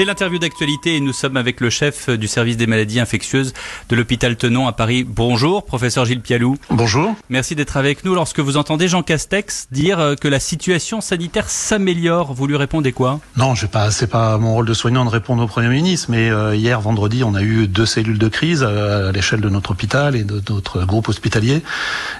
C'est 0.00 0.06
l'interview 0.06 0.38
d'actualité 0.38 0.96
et 0.96 1.00
nous 1.00 1.12
sommes 1.12 1.36
avec 1.36 1.60
le 1.60 1.68
chef 1.68 2.08
du 2.08 2.26
service 2.26 2.56
des 2.56 2.66
maladies 2.66 3.00
infectieuses 3.00 3.52
de 3.90 3.96
l'hôpital 3.96 4.34
Tenon 4.34 4.66
à 4.66 4.72
Paris. 4.72 5.04
Bonjour, 5.06 5.62
professeur 5.62 6.06
Gilles 6.06 6.22
Pialou. 6.22 6.56
Bonjour. 6.70 7.14
Merci 7.28 7.54
d'être 7.54 7.76
avec 7.76 8.02
nous. 8.02 8.14
Lorsque 8.14 8.40
vous 8.40 8.56
entendez 8.56 8.88
Jean 8.88 9.02
Castex 9.02 9.68
dire 9.70 10.00
euh, 10.00 10.14
que 10.14 10.26
la 10.26 10.40
situation 10.40 11.02
sanitaire 11.02 11.50
s'améliore, 11.50 12.32
vous 12.32 12.46
lui 12.46 12.56
répondez 12.56 12.92
quoi? 12.92 13.20
Non, 13.36 13.54
je 13.54 13.66
pas, 13.66 13.90
c'est 13.90 14.06
pas 14.06 14.38
mon 14.38 14.54
rôle 14.54 14.64
de 14.64 14.72
soignant 14.72 15.04
de 15.04 15.10
répondre 15.10 15.42
au 15.42 15.46
Premier 15.46 15.68
ministre, 15.68 16.06
mais 16.10 16.30
euh, 16.30 16.56
hier 16.56 16.80
vendredi, 16.80 17.22
on 17.22 17.34
a 17.34 17.42
eu 17.42 17.68
deux 17.68 17.84
cellules 17.84 18.18
de 18.18 18.28
crise 18.28 18.64
euh, 18.66 19.10
à 19.10 19.12
l'échelle 19.12 19.42
de 19.42 19.50
notre 19.50 19.72
hôpital 19.72 20.16
et 20.16 20.24
de 20.24 20.42
notre 20.48 20.86
groupe 20.86 21.10
hospitalier, 21.10 21.62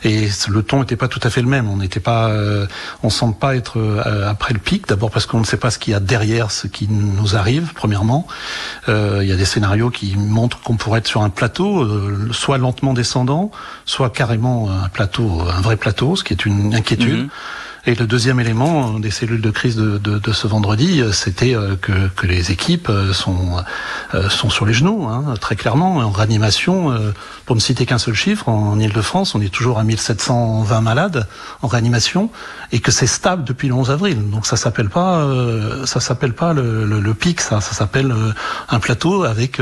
et 0.05 0.29
le 0.51 0.62
ton 0.62 0.81
n'était 0.81 0.97
pas 0.97 1.09
tout 1.09 1.21
à 1.23 1.31
fait 1.31 1.41
le 1.41 1.49
même. 1.49 1.67
On 1.71 1.79
n'était 1.79 1.99
pas, 1.99 2.31
on 3.03 3.09
semble 3.09 3.37
pas 3.37 3.57
être 3.57 3.81
après 4.27 4.53
le 4.53 4.61
pic. 4.61 4.87
D'abord 4.87 5.11
parce 5.11 5.25
qu'on 5.25 5.41
ne 5.41 5.45
sait 5.45 5.57
pas 5.57 5.71
ce 5.71 5.79
qu'il 5.79 5.93
y 5.93 5.97
a 5.97 6.01
derrière 6.01 6.51
ce 6.51 6.67
qui 6.67 6.87
nous 6.87 7.37
arrive 7.37 7.70
premièrement. 7.74 8.27
Euh, 8.88 9.20
il 9.23 9.29
y 9.29 9.33
a 9.33 9.37
des 9.37 9.45
scénarios 9.45 9.91
qui 9.91 10.16
montrent 10.16 10.61
qu'on 10.61 10.77
pourrait 10.77 11.01
être 11.01 11.06
sur 11.06 11.23
un 11.23 11.30
plateau, 11.30 11.83
euh, 11.83 12.28
soit 12.33 12.59
lentement 12.59 12.95
descendant, 12.95 13.51
soit 13.84 14.11
carrément 14.11 14.70
un 14.70 14.88
plateau, 14.88 15.42
un 15.48 15.61
vrai 15.61 15.77
plateau, 15.77 16.16
ce 16.16 16.25
qui 16.25 16.33
est 16.33 16.45
une 16.45 16.75
inquiétude. 16.75 17.25
Mhm. 17.25 17.28
Et 17.87 17.95
le 17.95 18.06
deuxième 18.06 18.41
élément 18.41 18.98
des 18.98 19.11
cellules 19.11 19.41
de 19.41 19.51
crise 19.51 19.77
de, 19.77 19.97
de, 19.97 20.19
de 20.19 20.33
ce 20.33 20.47
vendredi, 20.47 21.01
euh, 21.01 21.12
c'était 21.12 21.55
euh, 21.55 21.77
que, 21.80 22.09
que, 22.14 22.27
les 22.27 22.52
équipes 22.52 22.91
euh, 22.91 23.14
sont, 23.14 23.56
sont 24.28 24.50
sur 24.50 24.66
les 24.66 24.73
genoux, 24.73 25.06
hein, 25.06 25.34
très 25.41 25.56
clairement, 25.56 25.96
en 25.98 26.10
réanimation. 26.10 26.95
Pour 27.46 27.56
ne 27.56 27.60
citer 27.60 27.87
qu'un 27.87 27.98
seul 27.98 28.14
chiffre, 28.14 28.48
en 28.48 28.78
Ile-de-France, 28.78 29.34
on 29.34 29.41
est 29.41 29.52
toujours 29.52 29.78
à 29.78 29.84
1720 29.84 30.80
malades 30.80 31.27
en 31.62 31.69
réanimation, 31.69 32.30
et 32.73 32.80
que 32.80 32.91
c'est 32.91 33.06
stable 33.06 33.45
depuis 33.45 33.69
le 33.69 33.74
11 33.74 33.91
avril. 33.91 34.30
Donc 34.30 34.46
ça 34.46 34.56
s'appelle 34.56 34.88
pas, 34.88 35.27
ça 35.86 36.00
s'appelle 36.00 36.34
pas 36.34 36.52
le, 36.52 36.84
le, 36.84 37.00
le, 37.00 37.14
pic, 37.14 37.41
ça, 37.41 37.60
ça 37.60 37.74
s'appelle 37.74 38.14
un 38.69 38.80
plateau 38.80 39.25
avec 39.25 39.61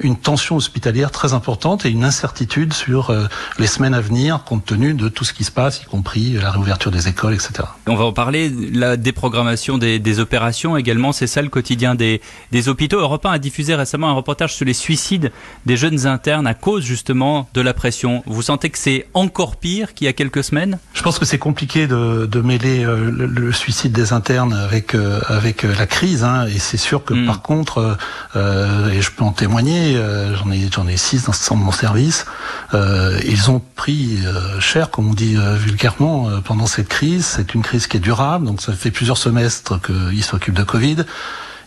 une 0.00 0.16
tension 0.16 0.56
hospitalière 0.56 1.10
très 1.10 1.32
importante 1.32 1.86
et 1.86 1.90
une 1.90 2.04
incertitude 2.04 2.72
sur 2.72 3.14
les 3.58 3.66
semaines 3.66 3.94
à 3.94 4.00
venir, 4.00 4.44
compte 4.44 4.64
tenu 4.64 4.94
de 4.94 5.08
tout 5.08 5.24
ce 5.24 5.32
qui 5.32 5.44
se 5.44 5.50
passe, 5.50 5.82
y 5.82 5.84
compris 5.84 6.32
la 6.32 6.50
réouverture 6.50 6.90
des 6.90 7.08
écoles, 7.08 7.34
etc. 7.34 7.64
On 7.86 7.94
va 7.94 8.04
en 8.04 8.12
parler, 8.12 8.52
la 8.72 8.96
déprogrammation 8.96 9.78
des, 9.78 9.98
des 9.98 10.20
opérations 10.20 10.76
également, 10.76 11.12
c'est 11.12 11.26
ça 11.26 11.42
le 11.42 11.48
quotidien 11.48 11.94
des, 11.94 12.20
des 12.52 12.68
hôpitaux. 12.68 13.00
Europe 13.00 13.26
1 13.26 13.32
a 13.32 13.38
diffusé 13.38 13.74
récemment 13.84 14.08
un 14.08 14.14
reportage 14.14 14.54
sur 14.54 14.64
les 14.64 14.72
suicides 14.74 15.30
des 15.66 15.76
jeunes 15.76 16.06
internes 16.06 16.46
à 16.46 16.54
cause 16.54 16.82
justement 16.84 17.48
de 17.52 17.60
la 17.60 17.74
pression. 17.74 18.22
Vous 18.26 18.42
sentez 18.42 18.70
que 18.70 18.78
c'est 18.78 19.06
encore 19.12 19.56
pire 19.56 19.92
qu'il 19.94 20.06
y 20.06 20.08
a 20.08 20.14
quelques 20.14 20.42
semaines? 20.42 20.78
Je 20.94 21.02
pense 21.02 21.18
que 21.18 21.26
c'est 21.26 21.38
compliqué 21.38 21.86
de, 21.86 22.26
de 22.26 22.40
mêler 22.40 22.84
euh, 22.84 23.10
le, 23.10 23.52
suicide 23.52 23.92
des 23.92 24.12
internes 24.12 24.54
avec, 24.54 24.94
euh, 24.94 25.20
avec 25.28 25.64
euh, 25.64 25.74
la 25.78 25.86
crise. 25.86 26.24
Hein, 26.24 26.46
et 26.46 26.58
c'est 26.58 26.78
sûr 26.78 27.04
que 27.04 27.12
hmm. 27.12 27.26
par 27.26 27.42
contre, 27.42 27.98
euh, 28.36 28.90
et 28.90 29.02
je 29.02 29.10
peux 29.10 29.24
en 29.24 29.32
témoigner, 29.32 29.98
j'en 30.38 30.50
ai, 30.50 30.68
j'en 30.72 30.86
ai 30.88 30.96
six 30.96 31.24
dans 31.24 31.56
mon 31.56 31.72
service, 31.72 32.24
ils 32.72 33.50
ont 33.50 33.60
pris 33.76 34.18
cher, 34.60 34.90
comme 34.90 35.08
on 35.10 35.14
dit 35.14 35.36
vulgairement, 35.36 36.28
pendant 36.44 36.66
cette 36.66 36.88
crise 36.88 37.26
c'est 37.36 37.54
une 37.54 37.62
crise 37.62 37.86
qui 37.86 37.96
est 37.96 38.00
durable, 38.00 38.46
donc 38.46 38.60
ça 38.60 38.72
fait 38.72 38.90
plusieurs 38.90 39.18
semestres 39.18 39.80
qu'ils 39.80 40.24
s'occupent 40.24 40.54
de 40.54 40.64
Covid. 40.64 40.96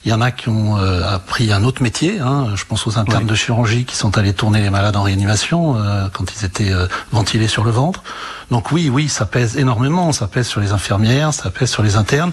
Il 0.08 0.12
y 0.12 0.14
en 0.14 0.22
a 0.22 0.32
qui 0.32 0.48
ont 0.48 0.78
euh, 0.78 1.04
appris 1.06 1.52
un 1.52 1.66
autre 1.66 1.84
métier. 1.84 2.22
Hein. 2.22 2.54
Je 2.56 2.64
pense 2.64 2.88
aux 2.88 2.98
internes 2.98 3.26
de 3.26 3.36
chirurgie 3.36 3.84
qui 3.84 3.98
sont 3.98 4.18
allés 4.18 4.32
tourner 4.32 4.62
les 4.62 4.70
malades 4.70 4.96
en 4.96 5.04
réanimation 5.04 5.76
euh, 5.76 6.08
quand 6.14 6.24
ils 6.34 6.46
étaient 6.46 6.72
euh, 6.72 6.88
ventilés 7.12 7.50
sur 7.50 7.66
le 7.66 7.72
ventre. 7.72 8.04
Donc 8.50 8.72
oui, 8.72 8.90
oui, 8.90 9.10
ça 9.10 9.26
pèse 9.26 9.58
énormément. 9.58 10.14
Ça 10.14 10.28
pèse 10.28 10.48
sur 10.48 10.62
les 10.62 10.72
infirmières, 10.72 11.34
ça 11.34 11.50
pèse 11.50 11.70
sur 11.70 11.84
les 11.84 11.98
internes. 11.98 12.32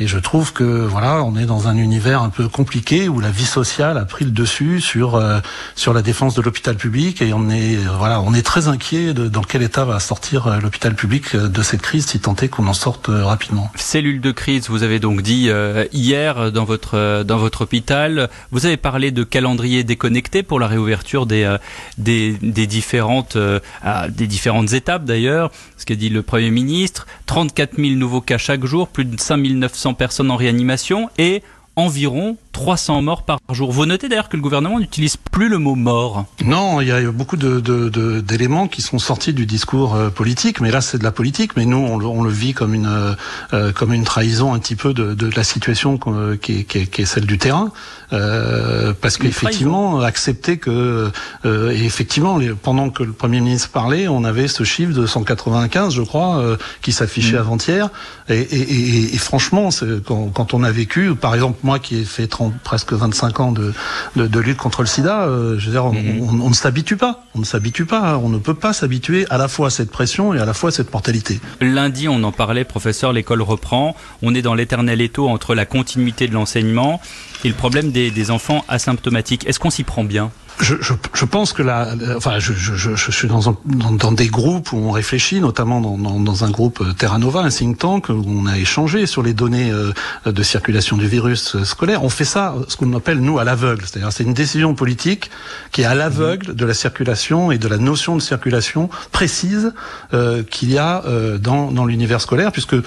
Et 0.00 0.06
je 0.06 0.18
trouve 0.18 0.52
que 0.52 0.62
voilà, 0.62 1.24
on 1.24 1.36
est 1.36 1.44
dans 1.44 1.66
un 1.66 1.76
univers 1.76 2.22
un 2.22 2.28
peu 2.28 2.48
compliqué 2.48 3.08
où 3.08 3.18
la 3.18 3.30
vie 3.30 3.44
sociale 3.44 3.98
a 3.98 4.04
pris 4.04 4.24
le 4.24 4.30
dessus 4.30 4.80
sur 4.80 5.16
euh, 5.16 5.40
sur 5.74 5.92
la 5.92 6.02
défense 6.02 6.36
de 6.36 6.42
l'hôpital 6.42 6.76
public 6.76 7.20
et 7.20 7.32
on 7.32 7.50
est 7.50 7.76
euh, 7.76 7.90
voilà, 7.98 8.20
on 8.20 8.32
est 8.32 8.42
très 8.42 8.68
inquiet 8.68 9.12
de 9.12 9.26
dans 9.26 9.42
quel 9.42 9.62
état 9.62 9.84
va 9.84 9.98
sortir 9.98 10.46
euh, 10.46 10.60
l'hôpital 10.60 10.94
public 10.94 11.34
de 11.34 11.62
cette 11.62 11.82
crise 11.82 12.06
si 12.06 12.20
tant 12.20 12.36
est 12.36 12.48
qu'on 12.48 12.68
en 12.68 12.74
sorte 12.74 13.08
rapidement. 13.08 13.72
Cellule 13.74 14.20
de 14.20 14.30
crise, 14.30 14.68
vous 14.68 14.84
avez 14.84 15.00
donc 15.00 15.22
dit 15.22 15.50
hier 15.92 16.52
dans 16.52 16.64
votre 16.64 17.24
dans 17.24 17.38
votre 17.38 17.62
hôpital, 17.62 18.30
vous 18.52 18.66
avez 18.66 18.76
parlé 18.76 19.10
de 19.10 19.24
calendrier 19.24 19.82
déconnecté 19.82 20.44
pour 20.44 20.60
la 20.60 20.68
réouverture 20.68 21.26
des 21.26 21.56
des, 21.96 22.36
des 22.40 22.66
différentes 22.66 23.36
des 23.36 24.26
différentes 24.26 24.72
étapes 24.72 25.04
d'ailleurs, 25.04 25.50
ce 25.76 25.84
qu'a 25.84 25.96
dit 25.96 26.08
le 26.08 26.22
Premier 26.22 26.50
ministre, 26.50 27.06
34 27.26 27.76
000 27.76 27.90
nouveaux 27.94 28.20
cas 28.20 28.38
chaque 28.38 28.64
jour, 28.64 28.88
plus 28.88 29.04
de 29.04 29.18
5 29.18 29.38
900 29.38 29.87
personnes 29.94 30.30
en 30.30 30.36
réanimation 30.36 31.10
et 31.18 31.42
environ 31.76 32.36
300 32.58 33.02
morts 33.02 33.22
par 33.22 33.38
jour. 33.52 33.70
Vous 33.70 33.86
notez 33.86 34.08
d'ailleurs 34.08 34.28
que 34.28 34.36
le 34.36 34.42
gouvernement 34.42 34.80
n'utilise 34.80 35.16
plus 35.16 35.48
le 35.48 35.58
mot 35.58 35.76
mort. 35.76 36.24
Non, 36.44 36.80
il 36.80 36.88
y 36.88 36.90
a 36.90 37.00
beaucoup 37.12 37.36
d'éléments 37.36 38.64
de, 38.64 38.68
qui 38.68 38.82
sont 38.82 38.98
sortis 38.98 39.32
du 39.32 39.46
discours 39.46 39.94
euh, 39.94 40.10
politique, 40.10 40.60
mais 40.60 40.72
là 40.72 40.80
c'est 40.80 40.98
de 40.98 41.04
la 41.04 41.12
politique, 41.12 41.56
mais 41.56 41.66
nous 41.66 41.76
on, 41.76 42.20
le 42.20 42.30
vit 42.30 42.54
comme 42.54 42.74
une, 42.74 42.88
euh, 42.88 43.14
euh, 43.52 43.70
comme 43.70 43.92
une 43.92 44.02
trahison 44.02 44.54
un 44.54 44.58
petit 44.58 44.74
peu 44.74 44.92
de, 44.92 45.30
la 45.36 45.44
situation 45.44 46.00
qui 46.42 46.60
est, 46.60 46.64
qui, 46.64 47.02
est, 47.02 47.04
celle 47.04 47.26
du 47.26 47.38
terrain, 47.38 47.70
parce 48.10 49.18
qu'effectivement 49.18 50.00
accepter 50.00 50.56
que, 50.56 51.12
et 51.44 51.84
effectivement 51.84 52.40
pendant 52.60 52.90
que 52.90 53.04
le 53.04 53.12
Premier 53.12 53.40
ministre 53.40 53.68
parlait, 53.68 54.08
on 54.08 54.24
avait 54.24 54.48
ce 54.48 54.64
chiffre 54.64 54.92
de 54.92 55.06
195, 55.06 55.94
je 55.94 56.02
crois, 56.02 56.42
qui 56.82 56.90
s'affichait 56.90 57.36
mm. 57.36 57.40
avant-hier, 57.40 57.90
et, 58.28 59.16
franchement, 59.18 59.68
quand, 60.04 60.30
quand 60.34 60.54
on 60.54 60.64
a 60.64 60.72
vécu, 60.72 61.14
par 61.14 61.34
exemple 61.34 61.58
moi 61.62 61.78
qui 61.78 61.98
ai 61.98 62.04
fait 62.04 62.26
30 62.26 62.47
presque 62.64 62.92
25 62.92 63.40
ans 63.40 63.52
de, 63.52 63.72
de, 64.16 64.40
lutte 64.40 64.58
contre 64.58 64.82
le 64.82 64.86
sida, 64.86 65.22
euh, 65.22 65.58
je 65.58 65.66
veux 65.66 65.72
dire, 65.72 65.86
mhm. 65.86 66.40
on, 66.42 66.48
ne 66.48 66.54
s'habitue 66.54 66.96
pas. 66.96 67.24
On 67.34 67.40
ne 67.40 67.44
s'habitue 67.44 67.84
pas. 67.84 68.18
On 68.18 68.28
ne 68.28 68.38
peut 68.38 68.54
pas 68.54 68.72
s'habituer 68.72 69.26
à 69.30 69.38
la 69.38 69.48
fois 69.48 69.68
à 69.68 69.70
cette 69.70 69.90
pression 69.90 70.34
et 70.34 70.38
à 70.38 70.44
la 70.44 70.54
fois 70.54 70.68
à 70.68 70.72
cette 70.72 70.92
mortalité. 70.92 71.40
Lundi, 71.60 72.08
on 72.08 72.22
en 72.22 72.32
parlait, 72.32 72.64
professeur, 72.64 73.12
l'école 73.12 73.42
reprend. 73.42 73.96
On 74.22 74.34
est 74.34 74.42
dans 74.42 74.54
l'éternel 74.54 75.00
étau 75.00 75.28
entre 75.28 75.54
la 75.54 75.66
continuité 75.66 76.28
de 76.28 76.34
l'enseignement 76.34 77.00
et 77.44 77.48
le 77.48 77.54
problème 77.54 77.92
des, 77.92 78.10
des 78.10 78.30
enfants 78.30 78.64
asymptomatiques. 78.68 79.46
Est-ce 79.46 79.58
qu'on 79.58 79.70
s'y 79.70 79.84
prend 79.84 80.04
bien? 80.04 80.30
Je, 80.60 80.74
je, 80.80 80.92
je, 81.14 81.24
pense 81.24 81.52
que 81.52 81.62
là, 81.62 81.94
enfin, 82.16 82.38
je, 82.38 82.52
je, 82.52 83.10
suis 83.10 83.28
dans, 83.28 83.50
un, 83.50 83.56
dans, 83.64 83.92
dans, 83.92 84.12
des 84.12 84.28
groupes 84.28 84.72
où 84.72 84.76
on 84.76 84.90
réfléchit, 84.90 85.40
notamment 85.40 85.80
dans, 85.80 85.96
dans, 86.20 86.44
un 86.44 86.50
groupe 86.50 86.80
euh, 86.80 86.92
Terra 86.92 87.18
Nova, 87.18 87.40
un 87.40 87.50
think 87.50 87.78
tank, 87.78 88.08
où 88.08 88.24
on 88.26 88.46
a 88.46 88.58
échangé 88.58 89.06
sur 89.06 89.22
les 89.22 89.34
données 89.34 89.70
euh, 89.70 89.92
de 90.26 90.42
circulation 90.42 90.96
du 90.96 91.06
virus 91.06 91.54
euh, 91.54 91.64
scolaire. 91.64 92.04
On 92.04 92.08
fait 92.08 92.24
ça, 92.24 92.54
ce 92.68 92.76
qu'on 92.76 92.92
appelle 92.94 93.20
nous 93.20 93.38
à 93.38 93.44
l'aveugle, 93.44 93.84
c'est-à-dire 93.86 94.12
c'est 94.12 94.24
une 94.24 94.34
décision 94.34 94.74
politique 94.74 95.30
qui 95.72 95.82
est 95.82 95.86
à 95.86 95.94
l'aveugle 95.94 96.54
de 96.54 96.64
la 96.64 96.74
circulation 96.74 97.52
et 97.52 97.58
de 97.58 97.68
la 97.68 97.78
notion 97.78 98.16
de 98.16 98.20
circulation 98.20 98.88
précise 99.12 99.72
euh, 100.14 100.42
qu'il 100.42 100.70
y 100.70 100.78
a 100.78 101.04
euh, 101.04 101.38
dans, 101.38 101.70
dans 101.70 101.84
l'univers 101.84 102.20
scolaire, 102.20 102.52
puisque 102.52 102.74
vous 102.74 102.82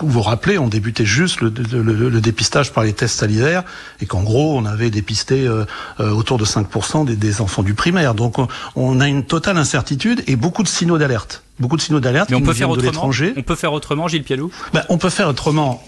vous 0.00 0.22
rappelez, 0.22 0.58
on 0.58 0.68
débutait 0.68 1.04
juste 1.04 1.40
le, 1.40 1.52
le, 1.72 2.08
le, 2.08 2.20
dépistage 2.20 2.72
par 2.72 2.84
les 2.84 2.92
tests 2.92 3.18
salivaires 3.18 3.64
et 4.00 4.06
qu'en 4.06 4.22
gros 4.22 4.56
on 4.56 4.64
avait 4.64 4.90
dépisté 4.90 5.46
euh, 5.46 5.64
autour 5.98 6.38
de 6.38 6.44
5% 6.44 7.01
des, 7.04 7.40
enfants 7.40 7.62
du 7.62 7.74
primaire. 7.74 8.14
Donc 8.14 8.36
on, 8.76 9.00
a 9.00 9.08
une 9.08 9.24
totale 9.24 9.56
incertitude 9.58 10.22
et 10.26 10.36
beaucoup 10.36 10.62
de 10.62 10.68
signaux 10.68 10.98
d'alerte 10.98 11.42
beaucoup 11.58 11.76
de 11.76 11.82
signaux 11.82 12.00
d'alerte 12.00 12.28
qui 12.28 12.34
on 12.34 12.40
peut 12.40 12.54
faire 12.54 12.72
l'étranger. 12.74 13.34
On 13.36 13.42
peut 13.42 13.54
faire 13.54 13.72
autrement, 13.72 14.08
Gilles 14.08 14.24
Pialou 14.24 14.50
ben, 14.72 14.82
On 14.88 14.98
peut 14.98 15.10
faire 15.10 15.28
autrement. 15.28 15.84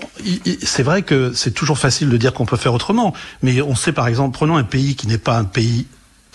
C'est 0.62 0.84
vrai 0.84 1.02
que 1.02 1.32
c'est 1.34 1.50
toujours 1.50 1.78
facile 1.78 2.10
de 2.10 2.16
dire 2.16 2.32
qu'on 2.32 2.46
peut 2.46 2.56
faire 2.56 2.74
autrement, 2.74 3.12
mais 3.42 3.60
on 3.60 3.74
sait 3.74 3.92
par 3.92 4.06
exemple, 4.06 4.34
prenons 4.34 4.56
un 4.56 4.62
pays 4.62 4.94
qui 4.94 5.08
n'est 5.08 5.18
pas 5.18 5.36
un 5.36 5.44
pays, 5.44 5.86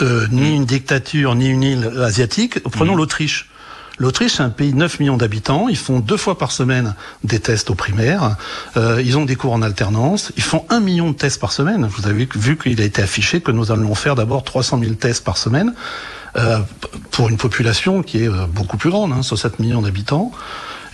euh, 0.02 0.28
ni 0.32 0.56
une 0.56 0.66
dictature, 0.66 1.36
ni 1.36 1.48
une 1.48 1.64
île 1.64 1.92
asiatique, 2.04 2.60
prenons 2.64 2.96
mm. 2.96 2.98
l'Autriche. 2.98 3.50
L'Autriche, 4.00 4.36
c'est 4.38 4.44
un 4.44 4.50
pays 4.50 4.72
de 4.72 4.78
9 4.78 5.02
millions 5.02 5.18
d'habitants. 5.18 5.68
Ils 5.68 5.78
font 5.78 6.00
deux 6.00 6.18
fois 6.18 6.38
par 6.38 6.54
semaine 6.54 6.96
des 7.26 7.40
tests 7.40 7.70
au 7.70 7.76
primaire. 7.76 8.38
Euh, 8.78 9.02
ils 9.04 9.18
ont 9.18 9.26
des 9.26 9.36
cours 9.36 9.52
en 9.52 9.62
alternance. 9.62 10.32
Ils 10.38 10.44
font 10.44 10.66
un 10.70 10.80
million 10.80 11.12
de 11.12 11.16
tests 11.16 11.40
par 11.40 11.52
semaine. 11.52 11.86
Vous 11.86 12.08
avez 12.08 12.28
vu 12.34 12.58
qu'il 12.58 12.80
a 12.82 12.86
été 12.86 13.02
affiché 13.02 13.42
que 13.42 13.52
nous 13.52 13.72
allons 13.72 13.94
faire 13.96 14.16
d'abord 14.16 14.44
300 14.44 14.80
000 14.80 14.94
tests 14.94 15.26
par 15.26 15.38
semaine 15.38 15.74
euh, 16.38 16.60
pour 17.12 17.28
une 17.28 17.38
population 17.38 18.02
qui 18.02 18.24
est 18.24 18.30
euh, 18.30 18.46
beaucoup 18.48 18.78
plus 18.78 18.90
grande, 18.90 19.12
hein, 19.12 19.22
7 19.22 19.60
millions 19.60 19.82
d'habitants. 19.82 20.32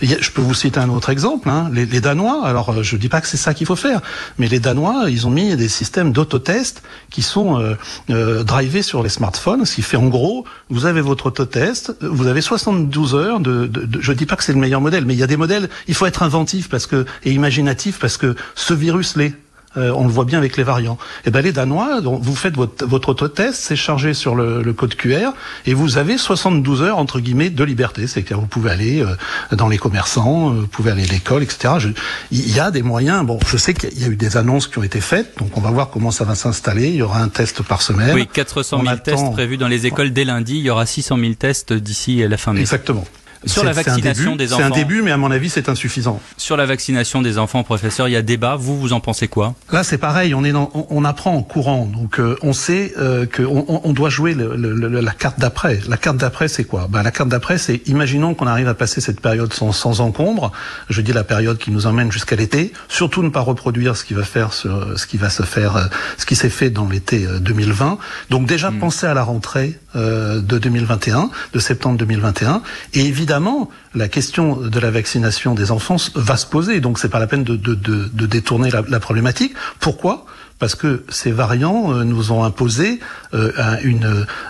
Je 0.02 0.30
peux 0.30 0.42
vous 0.42 0.54
citer 0.54 0.78
un 0.78 0.88
autre 0.90 1.10
exemple. 1.10 1.48
Hein. 1.48 1.70
Les, 1.72 1.86
les, 1.86 2.00
Danois, 2.00 2.44
alors 2.44 2.70
euh, 2.70 2.82
je 2.82 2.96
dis 2.96 3.08
pas 3.08 3.20
que 3.20 3.26
c'est 3.26 3.36
ça 3.36 3.54
qu'il 3.54 3.66
faut 3.66 3.76
faire, 3.76 4.00
mais 4.38 4.48
les 4.48 4.60
Danois, 4.60 5.04
ils 5.08 5.26
ont 5.26 5.30
mis 5.30 5.56
des 5.56 5.68
systèmes 5.68 6.12
d'autotest 6.12 6.82
qui 7.10 7.22
sont 7.22 7.60
euh, 7.60 7.74
euh, 8.10 8.44
drivés 8.44 8.82
sur 8.82 9.02
les 9.02 9.08
smartphones, 9.08 9.64
ce 9.64 9.76
qui 9.76 9.82
fait 9.82 9.96
en 9.96 10.08
gros, 10.08 10.44
vous 10.70 10.86
avez 10.86 11.00
votre 11.00 11.26
autotest, 11.26 11.96
vous 12.00 12.26
avez 12.26 12.40
72 12.40 13.14
heures 13.14 13.40
de, 13.40 13.66
de, 13.66 13.84
de 13.84 14.00
je 14.00 14.12
dis 14.12 14.26
pas 14.26 14.36
que 14.36 14.44
c'est 14.44 14.52
le 14.52 14.58
meilleur 14.58 14.80
modèle, 14.80 15.04
mais 15.04 15.14
il 15.14 15.20
y 15.20 15.22
a 15.22 15.26
des 15.26 15.36
modèles, 15.36 15.68
il 15.88 15.94
faut 15.94 16.06
être 16.06 16.22
inventif 16.22 16.68
parce 16.68 16.86
que 16.86 17.06
et 17.24 17.32
imaginatif 17.32 17.98
parce 17.98 18.16
que 18.16 18.36
ce 18.54 18.74
virus 18.74 19.16
l'est. 19.16 19.34
Euh, 19.76 19.90
on 19.90 20.04
le 20.04 20.12
voit 20.12 20.24
bien 20.24 20.38
avec 20.38 20.56
les 20.56 20.62
variants. 20.62 20.98
Et 21.24 21.30
ben 21.30 21.40
les 21.42 21.52
Danois, 21.52 22.00
donc, 22.00 22.20
vous 22.22 22.34
faites 22.34 22.54
votre, 22.54 22.86
votre 22.86 23.10
autotest, 23.10 23.60
c'est 23.60 23.76
chargé 23.76 24.14
sur 24.14 24.34
le, 24.34 24.62
le, 24.62 24.72
code 24.72 24.94
QR, 24.94 25.30
et 25.66 25.74
vous 25.74 25.98
avez 25.98 26.18
72 26.18 26.82
heures 26.82 26.98
entre 26.98 27.20
guillemets 27.20 27.50
de 27.50 27.64
liberté. 27.64 28.06
C'est-à-dire 28.06 28.40
vous 28.40 28.46
pouvez 28.46 28.70
aller 28.70 29.02
euh, 29.02 29.16
dans 29.52 29.68
les 29.68 29.78
commerçants, 29.78 30.50
euh, 30.50 30.60
vous 30.60 30.66
pouvez 30.66 30.90
aller 30.90 31.04
à 31.04 31.12
l'école, 31.12 31.42
etc. 31.42 31.74
Je, 31.78 31.88
il 32.30 32.54
y 32.54 32.60
a 32.60 32.70
des 32.70 32.82
moyens. 32.82 33.24
Bon, 33.24 33.38
je 33.46 33.56
sais 33.56 33.74
qu'il 33.74 34.00
y 34.00 34.04
a 34.04 34.08
eu 34.08 34.16
des 34.16 34.36
annonces 34.36 34.66
qui 34.66 34.78
ont 34.78 34.82
été 34.82 35.00
faites, 35.00 35.38
donc 35.38 35.56
on 35.56 35.60
va 35.60 35.70
voir 35.70 35.90
comment 35.90 36.10
ça 36.10 36.24
va 36.24 36.34
s'installer. 36.34 36.88
Il 36.88 36.96
y 36.96 37.02
aura 37.02 37.20
un 37.20 37.28
test 37.28 37.62
par 37.62 37.82
semaine. 37.82 38.14
Oui, 38.14 38.26
400 38.26 38.82
000 38.84 38.96
tests 38.96 39.32
prévus 39.32 39.56
dans 39.56 39.68
les 39.68 39.86
écoles 39.86 40.12
dès 40.12 40.24
lundi. 40.24 40.56
Il 40.58 40.64
y 40.64 40.70
aura 40.70 40.86
600 40.86 41.18
000 41.18 41.34
tests 41.34 41.72
d'ici 41.72 42.26
la 42.26 42.36
fin 42.36 42.52
mai. 42.52 42.60
Exactement. 42.60 43.04
Sur 43.46 43.64
la 43.64 43.72
vaccination 43.72 44.32
début, 44.32 44.36
des 44.36 44.52
enfants. 44.52 44.62
C'est 44.62 44.72
un 44.72 44.76
début, 44.76 45.02
mais 45.02 45.12
à 45.12 45.16
mon 45.16 45.30
avis, 45.30 45.48
c'est 45.48 45.68
insuffisant. 45.68 46.20
Sur 46.36 46.56
la 46.56 46.66
vaccination 46.66 47.22
des 47.22 47.38
enfants, 47.38 47.62
professeur, 47.62 48.08
il 48.08 48.12
y 48.12 48.16
a 48.16 48.22
débat. 48.22 48.56
Vous, 48.56 48.78
vous 48.78 48.92
en 48.92 49.00
pensez 49.00 49.28
quoi? 49.28 49.54
Là, 49.72 49.84
c'est 49.84 49.98
pareil. 49.98 50.34
On 50.34 50.44
est 50.44 50.52
dans, 50.52 50.70
on, 50.74 50.86
on, 50.90 51.04
apprend 51.04 51.34
en 51.34 51.42
courant, 51.42 51.86
donc 51.86 52.18
euh, 52.18 52.36
on 52.42 52.52
sait 52.52 52.92
euh, 52.98 53.26
qu'on 53.26 53.80
on 53.84 53.92
doit 53.92 54.10
jouer 54.10 54.34
le, 54.34 54.56
le, 54.56 55.00
la 55.00 55.12
carte 55.12 55.38
d'après. 55.38 55.80
La 55.88 55.96
carte 55.96 56.16
d'après, 56.16 56.48
c'est 56.48 56.64
quoi? 56.64 56.88
Ben, 56.90 57.02
la 57.02 57.10
carte 57.10 57.28
d'après, 57.28 57.58
c'est 57.58 57.86
imaginons 57.86 58.34
qu'on 58.34 58.46
arrive 58.46 58.68
à 58.68 58.74
passer 58.74 59.00
cette 59.00 59.20
période 59.20 59.52
sans, 59.52 59.72
sans 59.72 60.00
encombre. 60.00 60.50
Je 60.90 61.00
dis 61.00 61.12
la 61.12 61.24
période 61.24 61.58
qui 61.58 61.70
nous 61.70 61.86
emmène 61.86 62.10
jusqu'à 62.10 62.36
l'été. 62.36 62.72
Surtout 62.88 63.22
ne 63.22 63.28
pas 63.28 63.40
reproduire 63.40 63.96
ce 63.96 64.04
qui 64.04 64.14
va 64.14 64.24
faire, 64.24 64.52
sur, 64.52 64.98
ce 64.98 65.06
qui 65.06 65.16
va 65.16 65.30
se 65.30 65.44
faire, 65.44 65.76
euh, 65.76 65.84
ce 66.18 66.26
qui 66.26 66.34
s'est 66.34 66.50
fait 66.50 66.70
dans 66.70 66.88
l'été 66.88 67.26
2020. 67.40 67.98
Donc 68.30 68.46
déjà 68.46 68.70
mmh. 68.70 68.78
penser 68.78 69.06
à 69.06 69.14
la 69.14 69.22
rentrée 69.22 69.78
de 69.94 70.58
2021, 70.58 71.30
de 71.54 71.58
septembre 71.58 71.96
2021, 71.96 72.60
et 72.92 73.00
évidemment 73.06 73.35
la 73.94 74.08
question 74.08 74.56
de 74.56 74.80
la 74.80 74.90
vaccination 74.90 75.54
des 75.54 75.70
enfants 75.70 75.96
va 76.14 76.36
se 76.36 76.46
poser. 76.46 76.80
Donc 76.80 76.98
c'est 76.98 77.08
pas 77.08 77.18
la 77.18 77.26
peine 77.26 77.44
de, 77.44 78.26
détourner 78.26 78.70
la, 78.70 79.00
problématique. 79.00 79.54
Pourquoi? 79.80 80.26
Parce 80.58 80.74
que 80.74 81.04
ces 81.08 81.32
variants 81.32 81.92
euh, 81.92 82.04
nous 82.04 82.32
ont 82.32 82.42
imposé 82.44 83.00
euh, 83.34 83.52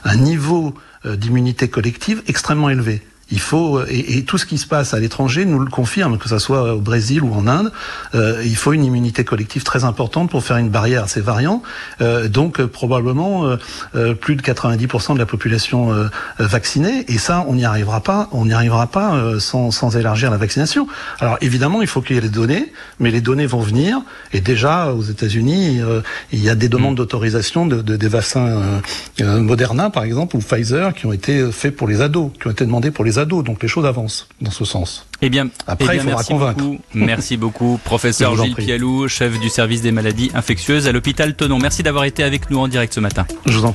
un 0.05 0.17
niveau 0.17 0.75
euh, 1.05 1.17
d'immunité 1.17 1.69
collective 1.69 2.23
extrêmement 2.27 2.71
élevé. 2.71 3.03
Il 3.33 3.41
faut 3.41 3.83
et, 3.89 4.19
et, 4.19 4.25
tout 4.25 4.39
ce 4.39 4.47
qui 4.47 4.57
se 4.57 4.67
passe 4.67 4.95
à 4.95 5.01
l'étranger 5.01 5.45
nous 5.45 5.59
le 5.59 5.71
confirme, 5.71 6.17
que 6.17 6.29
ce 6.29 6.39
soit 6.39 6.75
au 6.75 6.81
Brésil 6.81 7.25
ou 7.25 7.35
en 7.35 7.49
Inde. 7.49 7.73
Euh, 8.15 8.41
il 8.45 8.55
faut 8.55 8.73
une 8.73 8.85
immunité 8.85 9.25
collective 9.25 9.65
très 9.65 9.83
importante 9.83 10.31
pour 10.31 10.45
faire 10.45 10.59
une 10.59 10.69
barrière 10.69 11.05
à 11.05 11.09
ces 11.09 11.21
variants. 11.21 11.63
Euh, 12.01 12.29
donc 12.29 12.61
euh, 12.61 12.69
probablement 12.69 13.57
plus 14.21 14.37
de 14.37 14.43
90% 14.43 15.15
de 15.15 15.19
la 15.19 15.27
population 15.27 16.09
vaccinée. 16.39 17.05
Et 17.09 17.19
ça, 17.19 17.45
on 17.49 17.55
n'y 17.55 17.65
arrivera 17.65 18.01
pas. 18.01 18.29
On 18.33 18.47
n'y 18.47 18.53
arrivera 18.53 18.87
pas 18.87 19.39
sans, 19.39 19.71
sans, 19.71 19.97
élargir 19.97 20.31
la 20.31 20.37
vaccination. 20.37 20.87
Alors 21.21 21.39
évidemment, 21.41 21.83
il 21.83 21.89
faut 21.89 22.03
qu'il 22.03 22.17
y 22.17 22.19
ait 22.19 22.23
les 22.23 22.29
données, 22.29 22.73
mais 23.01 23.11
les 23.11 23.21
données 23.21 23.47
vont 23.47 23.61
venir. 23.61 24.01
Et 24.33 24.41
déjà 24.41 24.93
aux 24.93 25.03
États-Unis, 25.03 25.81
il 26.33 26.43
y 26.43 26.51
a 26.51 26.55
des 26.55 26.69
demandes 26.69 26.97
d'autorisation 26.97 27.67
de, 27.67 27.83
de, 27.83 27.97
des 27.97 28.09
vaccins 28.09 28.81
Moderna, 29.21 29.91
par 29.91 30.05
exemple, 30.05 30.37
ou 30.37 30.41
Pfizer, 30.41 30.95
qui 30.95 31.07
ont 31.07 31.13
été 31.13 31.51
faits 31.53 31.75
pour 31.75 31.89
les 31.89 32.01
ados, 32.01 32.31
qui 32.41 32.49
ont 32.49 32.53
été 32.53 32.65
demandés 32.65 32.91
pour 32.91 33.05
les 33.05 33.16
ados, 33.19 33.45
donc 33.45 33.63
les 33.63 33.69
choses 33.69 33.87
avancent 33.87 34.29
dans 34.41 34.51
ce 34.51 34.65
sens. 34.65 35.07
Eh 35.23 35.31
bien, 35.31 35.49
après, 35.67 35.97
eh 35.97 35.99
bien, 35.99 36.01
il 36.01 36.03
faudra 36.03 36.17
merci 36.17 36.29
convaincre. 36.33 36.59
Beaucoup, 36.59 36.79
merci 36.95 37.37
beaucoup, 37.39 37.81
professeur 37.85 38.37
Gilles 38.43 38.55
Pialou, 38.55 39.09
chef 39.09 39.39
du 39.41 39.49
service 39.49 39.83
des 39.83 39.93
maladies 39.93 40.31
infectieuses 40.35 40.87
à 40.87 40.93
l'hôpital 40.93 41.35
Tenon. 41.35 41.59
Merci 41.59 41.83
d'avoir 41.83 42.05
été 42.05 42.23
avec 42.23 42.51
nous 42.51 42.59
en 42.59 42.69
direct 42.69 42.93
ce 42.93 43.01
matin. 43.01 43.27
Je 43.47 43.53
vous 43.57 43.61
en 43.61 43.65